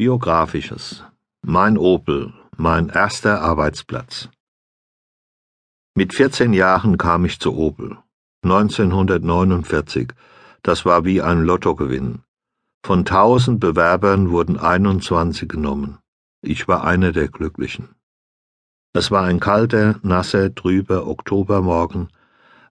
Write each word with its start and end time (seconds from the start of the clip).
Biografisches. 0.00 1.04
Mein 1.42 1.76
Opel, 1.76 2.32
mein 2.56 2.88
erster 2.88 3.42
Arbeitsplatz. 3.42 4.30
Mit 5.94 6.14
14 6.14 6.54
Jahren 6.54 6.96
kam 6.96 7.26
ich 7.26 7.38
zu 7.38 7.54
Opel. 7.54 7.98
1949. 8.42 10.14
Das 10.62 10.86
war 10.86 11.04
wie 11.04 11.20
ein 11.20 11.42
Lottogewinn. 11.42 12.22
Von 12.82 13.04
tausend 13.04 13.60
Bewerbern 13.60 14.30
wurden 14.30 14.56
21 14.56 15.46
genommen. 15.50 15.98
Ich 16.40 16.66
war 16.66 16.82
einer 16.84 17.12
der 17.12 17.28
Glücklichen. 17.28 17.90
Es 18.94 19.10
war 19.10 19.24
ein 19.24 19.38
kalter, 19.38 20.00
nasser, 20.02 20.54
trüber 20.54 21.06
Oktobermorgen, 21.08 22.08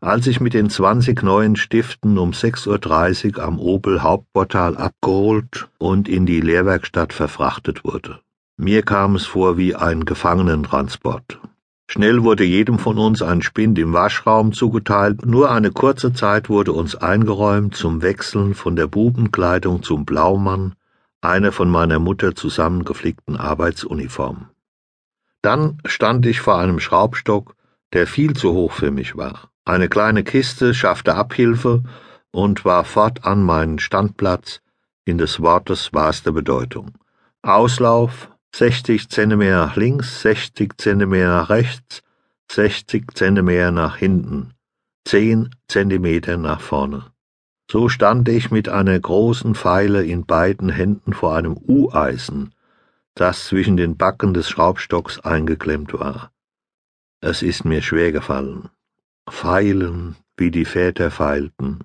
als 0.01 0.27
ich 0.27 0.39
mit 0.39 0.53
den 0.53 0.69
20 0.69 1.23
neuen 1.23 1.55
Stiften 1.55 2.17
um 2.17 2.31
6.30 2.31 3.37
Uhr 3.37 3.43
am 3.43 3.59
Opel 3.59 4.01
Hauptportal 4.01 4.77
abgeholt 4.77 5.69
und 5.77 6.07
in 6.07 6.25
die 6.25 6.39
Lehrwerkstatt 6.39 7.11
verfrachtet 7.11 7.83
wurde. 7.83 8.19
Mir 8.55 8.81
kam 8.83 9.15
es 9.15 9.25
vor 9.25 9.57
wie 9.57 9.75
ein 9.75 10.05
Gefangenentransport. 10.05 11.39
Schnell 11.91 12.23
wurde 12.23 12.43
jedem 12.43 12.77
von 12.77 12.97
uns 12.97 13.21
ein 13.21 13.41
Spind 13.41 13.79
im 13.79 13.93
Waschraum 13.93 14.53
zugeteilt, 14.53 15.25
nur 15.25 15.49
eine 15.49 15.71
kurze 15.71 16.13
Zeit 16.13 16.47
wurde 16.47 16.71
uns 16.71 16.95
eingeräumt 16.95 17.75
zum 17.75 18.01
Wechseln 18.01 18.53
von 18.53 18.75
der 18.75 18.87
Bubenkleidung 18.87 19.81
zum 19.81 20.05
Blaumann, 20.05 20.75
einer 21.21 21.51
von 21.51 21.69
meiner 21.69 21.99
Mutter 21.99 22.35
zusammengeflickten 22.35 23.37
Arbeitsuniform. 23.37 24.49
Dann 25.41 25.79
stand 25.85 26.25
ich 26.25 26.41
vor 26.41 26.59
einem 26.59 26.79
Schraubstock, 26.79 27.55
der 27.91 28.07
viel 28.07 28.35
zu 28.35 28.53
hoch 28.53 28.73
für 28.73 28.91
mich 28.91 29.17
war. 29.17 29.48
Eine 29.65 29.89
kleine 29.89 30.23
Kiste 30.23 30.73
schaffte 30.73 31.15
Abhilfe 31.15 31.83
und 32.31 32.65
war 32.65 32.83
fortan 32.83 33.43
mein 33.43 33.79
Standplatz 33.79 34.61
in 35.05 35.17
des 35.17 35.41
Wortes 35.41 35.93
wahrster 35.93 36.31
Bedeutung. 36.31 36.97
Auslauf 37.41 38.29
60 38.55 39.09
Zentimeter 39.09 39.71
links, 39.75 40.21
60 40.21 40.77
Zentimeter 40.77 41.49
rechts, 41.49 42.01
60 42.51 43.13
Zentimeter 43.13 43.71
nach 43.71 43.97
hinten, 43.97 44.53
10 45.05 45.55
Zentimeter 45.67 46.37
nach 46.37 46.61
vorne. 46.61 47.11
So 47.71 47.89
stand 47.89 48.27
ich 48.29 48.49
mit 48.49 48.69
einer 48.69 48.99
großen 48.99 49.53
Pfeile 49.53 50.03
in 50.03 50.25
beiden 50.25 50.69
Händen 50.69 51.13
vor 51.13 51.35
einem 51.35 51.55
U-Eisen, 51.55 52.55
das 53.13 53.45
zwischen 53.45 53.77
den 53.77 53.97
Backen 53.97 54.33
des 54.33 54.49
Schraubstocks 54.49 55.19
eingeklemmt 55.19 55.93
war. 55.93 56.31
Es 57.21 57.43
ist 57.43 57.65
mir 57.65 57.83
schwer 57.83 58.11
gefallen 58.11 58.69
feilen, 59.31 60.15
wie 60.37 60.51
die 60.51 60.65
Väter 60.65 61.11
feilten. 61.11 61.79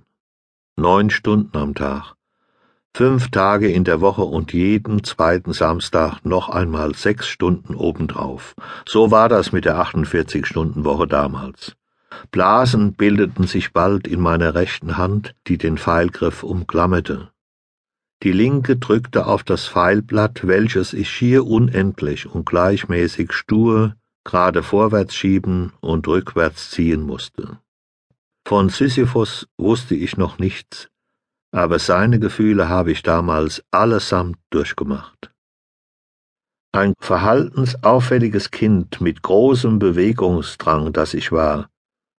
Neun 0.77 1.11
Stunden 1.11 1.57
am 1.57 1.75
Tag, 1.75 2.15
fünf 2.97 3.31
Tage 3.31 3.71
in 3.71 3.85
der 3.85 4.01
Woche 4.01 4.23
und 4.23 4.53
jeden 4.53 5.03
zweiten 5.03 5.53
Samstag 5.53 6.25
noch 6.25 6.49
einmal 6.49 6.95
sechs 6.95 7.27
Stunden 7.27 7.75
obendrauf. 7.75 8.55
So 8.87 9.11
war 9.11 9.29
das 9.29 9.53
mit 9.53 9.65
der 9.65 9.77
48-Stunden-Woche 9.77 11.09
damals. 11.09 11.75
Blasen 12.31 12.95
bildeten 12.95 13.47
sich 13.47 13.73
bald 13.73 14.07
in 14.07 14.21
meiner 14.21 14.55
rechten 14.55 14.97
Hand, 14.97 15.35
die 15.49 15.59
den 15.59 15.79
Pfeilgriff 15.79 16.45
umklammerte. 16.45 17.31
Die 18.23 18.33
linke 18.33 18.77
drückte 18.77 19.27
auf 19.27 19.43
das 19.43 19.67
Pfeilblatt, 19.67 20.47
welches 20.47 20.93
ich 20.93 21.11
schier 21.11 21.45
unendlich 21.47 22.27
und 22.27 22.47
gleichmäßig 22.47 23.33
stur 23.33 23.97
gerade 24.25 24.63
vorwärts 24.63 25.15
schieben 25.15 25.73
und 25.81 26.09
rückwärts 26.09 26.71
ziehen 26.71 27.03
musste. 27.03 27.59
Von 28.47 28.69
Sisyphus 28.69 29.47
wusste 29.59 29.95
ich 29.95 30.17
noch 30.17 30.39
nichts, 30.39 30.89
aber 31.53 31.79
seine 31.79 32.19
Gefühle 32.19 32.69
habe 32.69 32.93
ich 32.93 33.03
damals 33.03 33.63
allesamt 33.71 34.39
durchgemacht. 34.51 35.31
Ein 36.73 36.95
verhaltensauffälliges 36.99 38.51
Kind 38.51 39.01
mit 39.01 39.23
großem 39.23 39.79
Bewegungsdrang, 39.79 40.93
das 40.93 41.15
ich 41.15 41.31
war, 41.31 41.69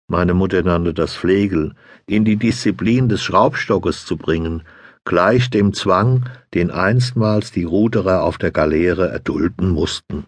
meine 0.07 0.35
Mutter 0.35 0.63
nannte 0.63 0.93
das 0.93 1.15
Flegel, 1.15 1.75
in 2.07 2.27
die 2.27 2.37
Disziplin 2.37 3.09
des 3.09 3.23
Schraubstockes 3.23 4.05
zu 4.05 4.19
bringen, 4.19 4.63
gleich 5.07 5.49
dem 5.49 5.73
Zwang, 5.73 6.29
den 6.53 6.71
einstmals 6.71 7.53
die 7.53 7.65
Ruderer 7.65 8.23
auf 8.23 8.37
der 8.37 8.51
Galeere 8.51 9.09
erdulden 9.09 9.71
mussten. 9.71 10.27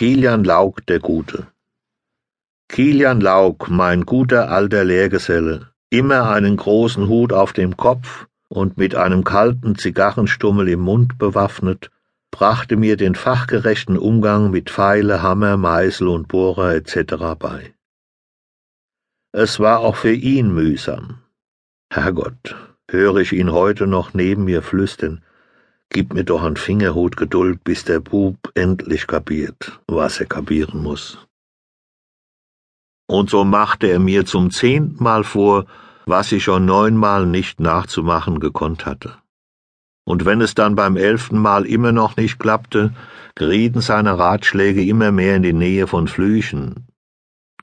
Kilian 0.00 0.44
Lauk 0.44 0.86
der 0.86 0.98
Gute 0.98 1.48
Kilian 2.70 3.20
Lauk, 3.20 3.68
mein 3.68 4.06
guter 4.06 4.50
alter 4.50 4.82
Lehrgeselle, 4.82 5.72
immer 5.90 6.30
einen 6.30 6.56
großen 6.56 7.06
Hut 7.06 7.34
auf 7.34 7.52
dem 7.52 7.76
Kopf 7.76 8.26
und 8.48 8.78
mit 8.78 8.94
einem 8.94 9.24
kalten 9.24 9.76
Zigarrenstummel 9.76 10.70
im 10.70 10.80
Mund 10.80 11.18
bewaffnet, 11.18 11.90
brachte 12.30 12.78
mir 12.78 12.96
den 12.96 13.14
fachgerechten 13.14 13.98
Umgang 13.98 14.50
mit 14.50 14.70
Pfeile, 14.70 15.20
Hammer, 15.20 15.58
Meißel 15.58 16.08
und 16.08 16.28
Bohrer 16.28 16.76
etc. 16.76 17.36
bei. 17.38 17.74
Es 19.32 19.60
war 19.60 19.80
auch 19.80 19.96
für 19.96 20.14
ihn 20.14 20.50
mühsam. 20.54 21.18
Herrgott, 21.92 22.56
höre 22.88 23.18
ich 23.18 23.34
ihn 23.34 23.52
heute 23.52 23.86
noch 23.86 24.14
neben 24.14 24.44
mir 24.44 24.62
flüstern, 24.62 25.22
Gib 25.92 26.14
mir 26.14 26.24
doch 26.24 26.44
ein 26.44 26.56
Fingerhut 26.56 27.16
Geduld, 27.16 27.64
bis 27.64 27.84
der 27.84 27.98
Bub 27.98 28.36
endlich 28.54 29.08
kapiert, 29.08 29.80
was 29.88 30.20
er 30.20 30.26
kapieren 30.26 30.82
muss. 30.82 31.18
Und 33.08 33.28
so 33.28 33.44
machte 33.44 33.88
er 33.88 33.98
mir 33.98 34.24
zum 34.24 34.52
zehnten 34.52 35.02
Mal 35.02 35.24
vor, 35.24 35.66
was 36.06 36.30
ich 36.30 36.44
schon 36.44 36.64
neunmal 36.64 37.26
nicht 37.26 37.58
nachzumachen 37.58 38.38
gekonnt 38.38 38.86
hatte. 38.86 39.16
Und 40.04 40.24
wenn 40.24 40.40
es 40.40 40.54
dann 40.54 40.76
beim 40.76 40.96
elften 40.96 41.38
Mal 41.38 41.66
immer 41.66 41.90
noch 41.90 42.16
nicht 42.16 42.38
klappte, 42.38 42.94
gerieten 43.34 43.80
seine 43.80 44.16
Ratschläge 44.16 44.84
immer 44.84 45.10
mehr 45.10 45.36
in 45.36 45.42
die 45.42 45.52
Nähe 45.52 45.88
von 45.88 46.06
Flüchen. 46.06 46.86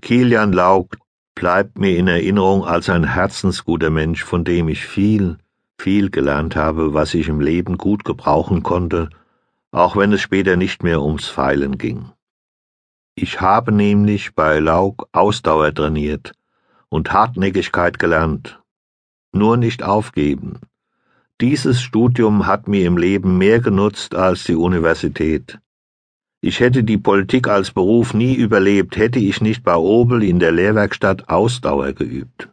Kilian 0.02 0.52
Laug 0.52 0.98
bleibt 1.34 1.78
mir 1.80 1.98
in 1.98 2.10
Erinnerung 2.10 2.66
als 2.66 2.90
ein 2.90 3.06
herzensguter 3.06 3.90
Mensch, 3.90 4.24
von 4.24 4.44
dem 4.44 4.68
ich 4.68 4.86
viel, 4.86 5.38
viel 5.80 6.10
gelernt 6.10 6.56
habe, 6.56 6.94
was 6.94 7.14
ich 7.14 7.28
im 7.28 7.40
Leben 7.40 7.78
gut 7.78 8.04
gebrauchen 8.04 8.64
konnte, 8.64 9.10
auch 9.72 9.96
wenn 9.96 10.12
es 10.14 10.22
später 10.22 10.56
nicht 10.56 10.84
mehr 10.84 11.02
ums 11.02 11.28
Feilen 11.28 11.78
ging. 11.78 12.12
Ich 13.16 13.42
habe 13.42 13.72
nämlich 13.72 14.36
bei 14.36 14.60
Lauk 14.60 15.08
Ausdauer 15.12 15.74
trainiert 15.74 16.34
und 16.90 17.12
Hartnäckigkeit 17.12 18.00
gelernt. 18.00 18.62
Nur 19.32 19.58
nicht 19.58 19.84
aufgeben. 19.84 20.60
Dieses 21.42 21.82
Studium 21.82 22.48
hat 22.48 22.68
mir 22.68 22.86
im 22.86 22.98
Leben 22.98 23.38
mehr 23.38 23.60
genutzt 23.60 24.16
als 24.16 24.44
die 24.44 24.56
Universität. 24.56 25.60
Ich 26.42 26.60
hätte 26.60 26.84
die 26.84 26.98
Politik 26.98 27.48
als 27.48 27.72
Beruf 27.72 28.14
nie 28.14 28.36
überlebt, 28.36 28.98
hätte 28.98 29.20
ich 29.20 29.42
nicht 29.42 29.64
bei 29.64 29.76
Obel 29.76 30.24
in 30.24 30.40
der 30.40 30.52
Lehrwerkstatt 30.52 31.30
Ausdauer 31.30 31.94
geübt. 31.94 32.50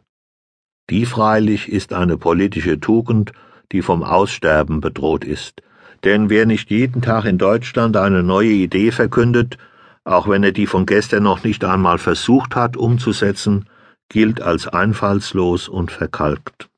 Die 0.89 1.05
freilich 1.05 1.69
ist 1.71 1.93
eine 1.93 2.17
politische 2.17 2.79
Tugend, 2.79 3.31
die 3.71 3.81
vom 3.81 4.03
Aussterben 4.03 4.81
bedroht 4.81 5.23
ist. 5.23 5.61
Denn 6.03 6.29
wer 6.29 6.45
nicht 6.45 6.69
jeden 6.69 7.01
Tag 7.01 7.25
in 7.25 7.39
Deutschland 7.39 7.97
eine 7.97 8.21
neue 8.21 8.51
Idee 8.51 8.91
verkündet, 8.91 9.57
auch 10.03 10.27
wenn 10.29 10.43
er 10.43 10.51
die 10.51 10.67
von 10.67 10.85
gestern 10.85 11.23
noch 11.23 11.43
nicht 11.43 11.63
einmal 11.63 11.97
versucht 11.97 12.55
hat 12.55 12.77
umzusetzen, 12.77 13.67
gilt 14.09 14.39
als 14.41 14.67
einfallslos 14.67 15.67
und 15.67 15.91
verkalkt. 15.91 16.69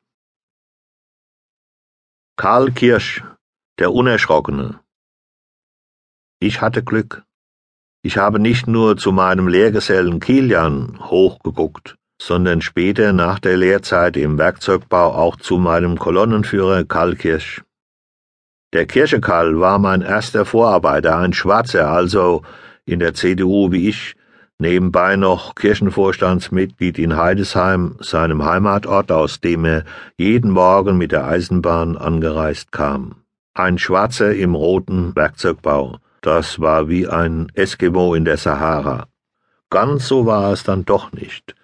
Karl 2.38 2.72
Kirsch, 2.72 3.24
der 3.80 3.92
Unerschrockene. 3.92 4.80
Ich 6.40 6.62
hatte 6.62 6.84
Glück. 6.84 7.24
Ich 8.04 8.18
habe 8.18 8.40
nicht 8.40 8.68
nur 8.68 8.96
zu 8.96 9.12
meinem 9.12 9.50
Lehrgesellen 9.50 10.22
Kilian 10.22 11.00
hochgeguckt, 11.10 11.97
sondern 12.22 12.62
später 12.62 13.14
nach 13.14 13.40
der 13.40 13.58
Lehrzeit 13.58 14.18
im 14.18 14.38
Werkzeugbau 14.38 15.14
auch 15.14 15.36
zu 15.36 15.58
meinem 15.58 15.98
Kolonnenführer 15.98 16.84
Karl 16.84 17.16
Kirsch. 17.16 17.64
Der 18.74 18.86
Kirsche 18.86 19.22
Karl 19.22 19.60
war 19.60 19.80
mein 19.80 20.02
erster 20.02 20.46
Vorarbeiter, 20.46 21.18
ein 21.18 21.34
Schwarzer, 21.34 21.90
also 21.90 22.42
in 22.86 23.00
der 23.00 23.14
CDU 23.14 23.72
wie 23.72 23.88
ich, 23.88 24.16
nebenbei 24.60 25.16
noch 25.16 25.56
Kirchenvorstandsmitglied 25.56 27.00
in 27.00 27.16
Heidesheim, 27.16 27.96
seinem 28.00 28.44
Heimatort, 28.44 29.12
aus 29.12 29.40
dem 29.40 29.66
er 29.66 29.86
jeden 30.18 30.52
Morgen 30.52 30.98
mit 30.98 31.12
der 31.12 31.26
Eisenbahn 31.26 31.96
angereist 31.96 32.72
kam. 32.72 33.16
Ein 33.54 33.78
Schwarzer 33.78 34.34
im 34.36 34.56
roten 34.56 35.16
Werkzeugbau, 35.16 36.00
das 36.22 36.60
war 36.60 36.90
wie 36.90 37.08
ein 37.08 37.52
Eskimo 37.54 38.16
in 38.16 38.26
der 38.26 38.38
Sahara. 38.38 39.08
Ganz 39.70 40.08
so 40.08 40.26
war 40.26 40.52
es 40.52 40.64
dann 40.64 40.86
doch 40.86 41.12
nicht. 41.12 41.56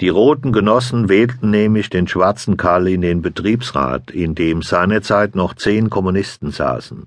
Die 0.00 0.10
roten 0.10 0.52
Genossen 0.52 1.08
wählten 1.08 1.50
nämlich 1.50 1.90
den 1.90 2.06
schwarzen 2.06 2.56
Karl 2.56 2.86
in 2.86 3.00
den 3.00 3.20
Betriebsrat, 3.20 4.12
in 4.12 4.36
dem 4.36 4.62
seinerzeit 4.62 5.34
noch 5.34 5.54
zehn 5.54 5.90
Kommunisten 5.90 6.52
saßen. 6.52 7.06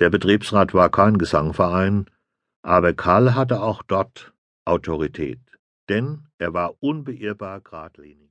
Der 0.00 0.10
Betriebsrat 0.10 0.74
war 0.74 0.90
kein 0.90 1.18
Gesangverein, 1.18 2.06
aber 2.62 2.94
Karl 2.94 3.36
hatte 3.36 3.62
auch 3.62 3.84
dort 3.84 4.32
Autorität, 4.64 5.38
denn 5.88 6.26
er 6.38 6.52
war 6.52 6.74
unbeirrbar 6.80 7.60
geradlinig. 7.60 8.23